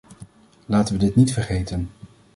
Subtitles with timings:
[0.65, 1.89] Laten we dit niet vergeten.